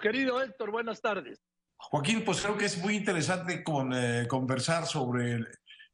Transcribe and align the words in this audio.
Querido 0.00 0.42
Héctor, 0.42 0.70
buenas 0.70 1.00
tardes. 1.00 1.40
Joaquín, 1.76 2.24
pues 2.24 2.40
creo 2.40 2.56
que 2.56 2.66
es 2.66 2.78
muy 2.78 2.96
interesante 2.96 3.62
eh, 3.94 4.26
conversar 4.28 4.86
sobre 4.86 5.44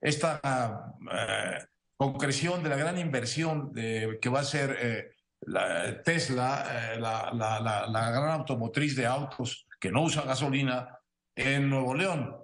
esta 0.00 0.94
eh, 1.12 1.64
concreción 1.96 2.62
de 2.62 2.68
la 2.68 2.76
gran 2.76 2.98
inversión 2.98 3.72
de, 3.72 4.18
que 4.20 4.28
va 4.28 4.40
a 4.40 4.44
ser 4.44 4.76
eh, 4.80 5.12
la 5.40 6.02
Tesla, 6.02 6.96
la, 6.98 8.10
gran 8.10 8.30
automotriz 8.30 8.96
de 8.96 9.06
autos 9.06 9.66
que 9.78 9.90
no 9.90 10.02
usa 10.02 10.22
gasolina 10.22 10.98
en 11.34 11.70
Nuevo 11.70 11.94
León. 11.94 12.36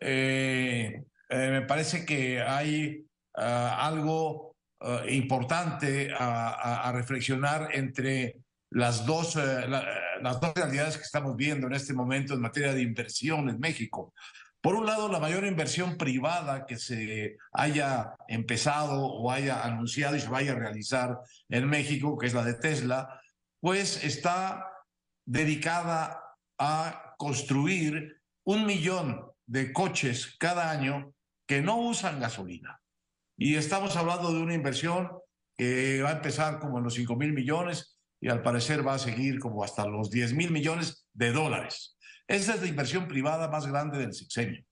me 0.00 1.62
parece 1.66 2.04
que 2.04 2.42
hay 2.42 3.06
algo 3.32 4.56
importante 5.08 6.12
a, 6.16 6.92
reflexionar 6.94 7.70
entre 7.72 8.36
las 8.70 9.06
dos, 9.06 9.36
las 10.24 10.40
dos 10.40 10.54
realidades 10.54 10.96
que 10.96 11.02
estamos 11.02 11.36
viendo 11.36 11.66
en 11.66 11.74
este 11.74 11.92
momento 11.92 12.32
en 12.32 12.40
materia 12.40 12.72
de 12.72 12.80
inversión 12.80 13.50
en 13.50 13.60
México. 13.60 14.14
Por 14.62 14.74
un 14.74 14.86
lado, 14.86 15.12
la 15.12 15.20
mayor 15.20 15.44
inversión 15.44 15.98
privada 15.98 16.64
que 16.64 16.78
se 16.78 17.36
haya 17.52 18.16
empezado 18.26 19.04
o 19.04 19.30
haya 19.30 19.62
anunciado 19.62 20.16
y 20.16 20.20
se 20.20 20.30
vaya 20.30 20.52
a 20.52 20.58
realizar 20.58 21.18
en 21.50 21.68
México, 21.68 22.16
que 22.16 22.26
es 22.26 22.32
la 22.32 22.42
de 22.42 22.54
Tesla, 22.54 23.20
pues 23.60 24.02
está 24.02 24.66
dedicada 25.26 26.18
a 26.58 27.14
construir 27.18 28.22
un 28.44 28.64
millón 28.64 29.26
de 29.44 29.74
coches 29.74 30.34
cada 30.38 30.70
año 30.70 31.12
que 31.46 31.60
no 31.60 31.76
usan 31.76 32.18
gasolina. 32.18 32.80
Y 33.36 33.56
estamos 33.56 33.94
hablando 33.96 34.32
de 34.32 34.40
una 34.40 34.54
inversión 34.54 35.10
que 35.54 36.00
va 36.00 36.08
a 36.08 36.16
empezar 36.16 36.60
como 36.60 36.78
en 36.78 36.84
los 36.84 36.94
5 36.94 37.14
mil 37.16 37.34
millones 37.34 37.93
y 38.24 38.30
al 38.30 38.40
parecer 38.40 38.86
va 38.86 38.94
a 38.94 38.98
seguir 38.98 39.38
como 39.38 39.62
hasta 39.62 39.86
los 39.86 40.10
10 40.10 40.32
mil 40.32 40.50
millones 40.50 41.06
de 41.12 41.30
dólares. 41.30 41.98
Esa 42.26 42.54
es 42.54 42.62
la 42.62 42.68
inversión 42.68 43.06
privada 43.06 43.48
más 43.48 43.66
grande 43.66 43.98
del 43.98 44.14
sexenio. 44.14 44.64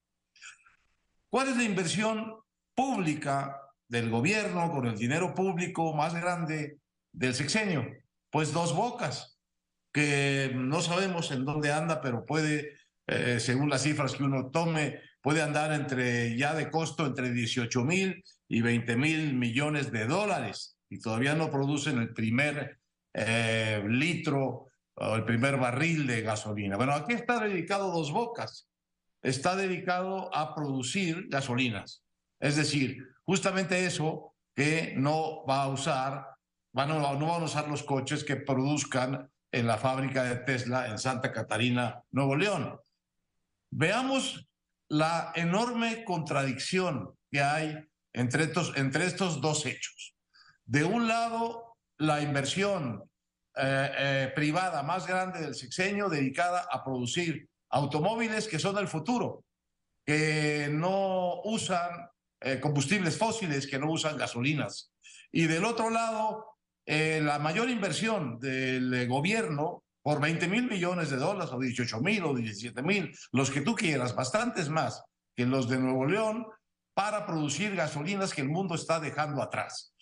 ¿Cuál 1.29 1.49
es 1.49 1.59
la 1.59 1.65
inversión 1.65 2.33
pública 2.75 3.61
del 3.89 4.09
gobierno 4.09 4.71
con 4.73 4.87
el 4.87 4.97
dinero 4.97 5.35
público 5.35 5.93
más 5.93 6.15
grande 6.15 6.79
del 7.13 7.35
sexenio? 7.35 7.87
Pues 8.31 8.55
dos 8.55 8.75
bocas, 8.75 9.39
que 9.93 10.53
no 10.55 10.81
sabemos 10.81 11.31
en 11.31 11.45
dónde 11.45 11.73
anda, 11.73 12.01
pero 12.01 12.25
puede, 12.25 12.79
eh, 13.07 13.39
según 13.39 13.69
las 13.69 13.83
cifras 13.83 14.15
que 14.15 14.25
uno 14.25 14.51
tome, 14.51 14.99
puede 15.21 15.43
andar 15.43 15.75
entre 15.75 16.39
ya 16.39 16.55
de 16.55 16.71
costo 16.71 17.05
entre 17.05 17.31
18 17.31 17.85
mil 17.85 18.25
y 18.49 18.63
20 18.63 18.97
mil 18.97 19.35
millones 19.35 19.93
de 19.93 20.07
dólares 20.07 20.79
y 20.89 21.01
todavía 21.01 21.35
no 21.35 21.51
producen 21.51 21.99
el 21.99 22.15
primer 22.15 22.81
eh, 23.15 23.83
litro 23.87 24.69
o 24.95 25.15
el 25.15 25.25
primer 25.25 25.57
barril 25.57 26.07
de 26.07 26.23
gasolina. 26.23 26.77
Bueno, 26.77 26.93
aquí 26.93 27.15
está 27.15 27.41
dedicado 27.41 27.91
Dos 27.91 28.13
Bocas. 28.13 28.69
Está 29.23 29.57
dedicado 29.57 30.35
a 30.35 30.55
producir 30.55 31.29
gasolinas. 31.29 32.03
Es 32.41 32.57
decir, 32.57 32.99
justamente 33.25 33.87
eso 33.87 34.35
que 34.55 34.95
no 34.97 35.47
va 35.47 35.63
a 35.63 35.69
usar, 35.69 36.27
van 36.73 36.89
no 36.89 37.01
van 37.01 37.43
a 37.43 37.45
usar 37.45 37.69
los 37.69 37.83
coches 37.83 38.25
que 38.25 38.37
produzcan 38.37 39.31
en 39.53 39.67
la 39.67 39.79
fábrica 39.79 40.25
de 40.25 40.37
Tesla 40.37 40.89
en 40.89 40.99
Santa 40.99 41.33
Catarina, 41.33 42.03
Nuevo 42.11 42.37
León. 42.37 42.81
Veamos 43.71 44.49
la 44.89 45.33
enorme 45.35 46.05
contradicción 46.05 47.17
que 47.31 47.41
hay 47.41 47.79
entre 48.13 48.45
estos, 48.45 48.77
entre 48.77 49.07
estos 49.07 49.41
dos 49.41 49.65
hechos. 49.67 50.15
De 50.65 50.85
un 50.85 51.09
lado, 51.09 51.72
la 52.03 52.21
inversión 52.21 53.03
eh, 53.57 53.91
eh, 53.97 54.33
privada 54.35 54.83
más 54.83 55.07
grande 55.07 55.41
del 55.41 55.55
sexenio 55.55 56.09
dedicada 56.09 56.67
a 56.71 56.85
producir 56.85 57.49
automóviles 57.71 58.49
que 58.49 58.59
son 58.59 58.77
el 58.79 58.89
futuro, 58.89 59.45
que 60.05 60.69
no 60.71 61.41
usan 61.45 62.09
eh, 62.41 62.59
combustibles 62.61 63.17
fósiles, 63.17 63.67
que 63.67 63.79
no 63.79 63.91
usan 63.91 64.17
gasolinas. 64.17 64.91
Y 65.31 65.47
del 65.47 65.65
otro 65.65 65.91
lado, 65.91 66.57
la 66.85 67.39
mayor 67.39 67.71
inversión 67.71 68.41
del 68.41 69.09
gobierno 69.09 69.85
por 70.03 70.21
20 70.21 70.49
mil 70.49 70.69
millones 70.69 71.11
de 71.11 71.17
dólares, 71.17 71.53
o 71.53 71.61
18 71.61 72.01
mil, 72.01 72.25
o 72.25 72.35
17 72.35 72.83
mil, 72.83 73.17
los 73.31 73.51
que 73.51 73.61
tú 73.61 73.75
quieras, 73.75 74.15
bastantes 74.15 74.69
más 74.69 75.03
que 75.35 75.47
los 75.47 75.69
de 75.69 75.79
Nuevo 75.79 76.05
León, 76.05 76.47
para 76.93 77.25
producir 77.25 77.77
gasolinas 77.77 78.35
que 78.35 78.43
el 78.43 78.49
mundo 78.49 78.75
está 78.75 79.01
dejando 79.01 79.41
atrás. 79.41 79.95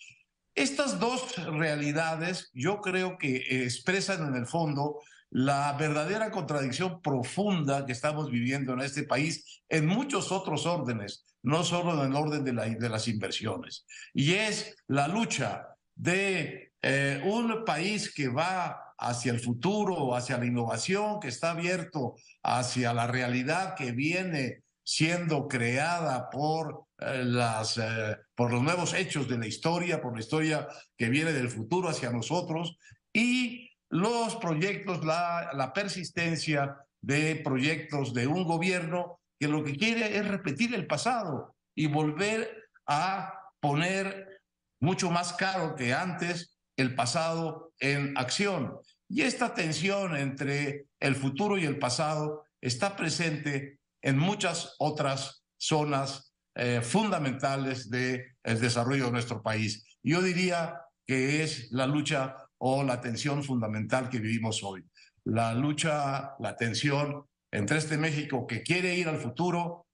Estas 0.55 0.99
dos 0.99 1.35
realidades 1.45 2.49
yo 2.53 2.81
creo 2.81 3.17
que 3.17 3.63
expresan 3.65 4.27
en 4.27 4.35
el 4.35 4.47
fondo 4.47 4.99
la 5.29 5.73
verdadera 5.73 6.29
contradicción 6.29 7.01
profunda 7.01 7.85
que 7.85 7.93
estamos 7.93 8.29
viviendo 8.29 8.73
en 8.73 8.81
este 8.81 9.03
país 9.03 9.63
en 9.69 9.87
muchos 9.87 10.31
otros 10.31 10.65
órdenes, 10.65 11.25
no 11.41 11.63
solo 11.63 11.93
en 11.93 12.11
el 12.11 12.15
orden 12.15 12.43
de, 12.43 12.89
las 12.89 13.07
inversiones. 13.07 13.85
Y 14.13 14.33
es 14.33 14.75
la 14.87 15.07
lucha 15.07 15.67
de 15.95 16.73
eh, 16.81 17.21
un 17.23 17.63
país 17.63 18.13
que 18.13 18.27
va 18.27 18.93
hacia 18.97 19.31
el 19.31 19.39
futuro, 19.39 20.15
hacia 20.15 20.37
la 20.37 20.45
innovación, 20.45 21.21
que 21.21 21.29
está 21.29 21.51
abierto 21.51 22.15
hacia 22.43 22.93
la 22.93 23.07
realidad 23.07 23.75
que 23.75 23.93
viene 23.93 24.63
siendo 24.83 25.47
creada 25.47 26.29
por, 26.29 26.85
eh, 26.97 27.23
las, 27.23 27.77
eh, 27.77 28.17
por 28.35 28.51
los 28.51 28.61
nuevos 28.61 28.93
hechos 28.93 29.27
de 29.27 29.37
la 29.37 29.47
historia, 29.47 30.01
por 30.01 30.13
la 30.13 30.21
historia 30.21 30.67
que 30.97 31.09
viene 31.09 31.33
del 31.33 31.49
futuro 31.49 31.89
hacia 31.89 32.11
nosotros 32.11 32.77
y 33.13 33.69
los 33.89 34.35
proyectos, 34.37 35.03
la, 35.05 35.51
la 35.53 35.73
persistencia 35.73 36.77
de 37.01 37.35
proyectos 37.43 38.13
de 38.13 38.27
un 38.27 38.43
gobierno 38.43 39.19
que 39.39 39.47
lo 39.47 39.63
que 39.63 39.75
quiere 39.75 40.17
es 40.17 40.27
repetir 40.27 40.73
el 40.73 40.87
pasado 40.87 41.55
y 41.75 41.87
volver 41.87 42.69
a 42.85 43.33
poner 43.59 44.41
mucho 44.79 45.11
más 45.11 45.33
caro 45.33 45.75
que 45.75 45.93
antes 45.93 46.57
el 46.77 46.95
pasado 46.95 47.73
en 47.79 48.17
acción. 48.17 48.77
Y 49.07 49.23
esta 49.23 49.53
tensión 49.53 50.15
entre 50.15 50.85
el 50.99 51.15
futuro 51.15 51.57
y 51.57 51.65
el 51.65 51.77
pasado 51.77 52.45
está 52.61 52.95
presente 52.95 53.79
en 54.01 54.17
muchas 54.17 54.75
otras 54.79 55.43
zonas 55.57 56.33
eh, 56.55 56.81
fundamentales 56.81 57.89
del 57.89 58.25
desarrollo 58.43 59.05
de 59.05 59.11
nuestro 59.11 59.41
país. 59.41 59.85
Yo 60.03 60.21
diría 60.21 60.81
que 61.05 61.43
es 61.43 61.71
la 61.71 61.87
lucha 61.87 62.35
o 62.57 62.83
la 62.83 62.99
tensión 62.99 63.43
fundamental 63.43 64.09
que 64.09 64.19
vivimos 64.19 64.63
hoy. 64.63 64.83
La 65.23 65.53
lucha, 65.53 66.35
la 66.39 66.55
tensión 66.55 67.25
entre 67.51 67.77
este 67.77 67.97
México 67.97 68.47
que 68.47 68.63
quiere 68.63 68.95
ir 68.95 69.07
al 69.07 69.19
futuro 69.19 69.87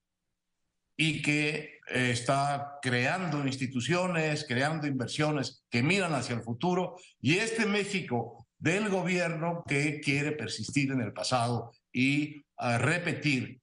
y 0.97 1.21
que 1.21 1.79
eh, 1.89 2.11
está 2.11 2.79
creando 2.81 3.45
instituciones, 3.45 4.45
creando 4.47 4.87
inversiones 4.87 5.63
que 5.69 5.83
miran 5.83 6.13
hacia 6.13 6.35
el 6.35 6.41
futuro, 6.41 6.95
y 7.21 7.37
este 7.37 7.65
México 7.65 8.47
del 8.57 8.89
gobierno 8.89 9.63
que 9.67 9.99
quiere 9.99 10.31
persistir 10.31 10.91
en 10.91 11.01
el 11.01 11.13
pasado 11.13 11.71
y 11.93 12.37
eh, 12.37 12.77
repetir 12.79 13.61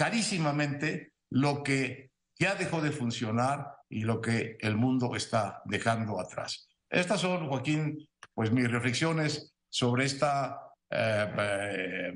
carísimamente 0.00 1.12
lo 1.28 1.62
que 1.62 2.10
ya 2.38 2.54
dejó 2.54 2.80
de 2.80 2.90
funcionar 2.90 3.66
y 3.86 4.04
lo 4.04 4.22
que 4.22 4.56
el 4.60 4.74
mundo 4.78 5.14
está 5.14 5.60
dejando 5.66 6.18
atrás. 6.18 6.70
Estas 6.88 7.20
son, 7.20 7.46
Joaquín, 7.50 8.08
pues 8.32 8.50
mis 8.50 8.70
reflexiones 8.70 9.54
sobre 9.68 10.06
esta 10.06 10.58
eh, 10.88 11.26
eh, 11.38 12.14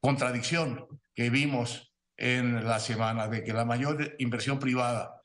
contradicción 0.00 0.88
que 1.14 1.30
vimos 1.30 1.94
en 2.16 2.64
la 2.64 2.80
semana 2.80 3.28
de 3.28 3.44
que 3.44 3.52
la 3.52 3.64
mayor 3.64 4.16
inversión 4.18 4.58
privada 4.58 5.22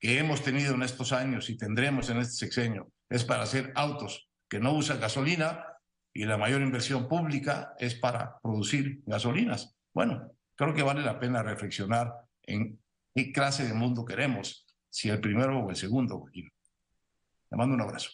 que 0.00 0.18
hemos 0.18 0.42
tenido 0.42 0.74
en 0.74 0.82
estos 0.82 1.12
años 1.12 1.50
y 1.50 1.58
tendremos 1.58 2.08
en 2.08 2.20
este 2.20 2.36
sexenio 2.36 2.90
es 3.10 3.22
para 3.22 3.42
hacer 3.42 3.70
autos 3.74 4.30
que 4.48 4.60
no 4.60 4.72
usan 4.72 4.98
gasolina 4.98 5.62
y 6.14 6.24
la 6.24 6.38
mayor 6.38 6.62
inversión 6.62 7.06
pública 7.06 7.74
es 7.78 7.96
para 7.96 8.38
producir 8.40 9.02
gasolinas. 9.04 9.76
Bueno, 9.92 10.35
creo 10.56 10.74
que 10.74 10.82
vale 10.82 11.02
la 11.02 11.20
pena 11.20 11.42
reflexionar 11.42 12.12
en 12.42 12.80
qué 13.14 13.32
clase 13.32 13.66
de 13.66 13.74
mundo 13.74 14.04
queremos, 14.04 14.66
si 14.90 15.08
el 15.08 15.20
primero 15.20 15.60
o 15.60 15.70
el 15.70 15.76
segundo. 15.76 16.24
Le 16.32 17.56
mando 17.56 17.74
un 17.74 17.82
abrazo. 17.82 18.10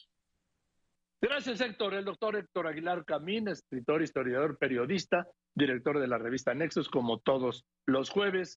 Gracias, 1.21 1.61
Héctor. 1.61 1.95
El 1.95 2.05
doctor 2.05 2.37
Héctor 2.37 2.67
Aguilar 2.67 3.05
Camín, 3.05 3.47
escritor, 3.47 4.03
historiador, 4.03 4.59
periodista, 4.59 5.27
director 5.55 6.01
de 6.01 6.09
la 6.09 6.19
revista 6.19 6.53
Nexos, 6.53 6.89
como 6.89 7.21
todos 7.21 7.65
los 7.87 8.11
jueves. 8.11 8.51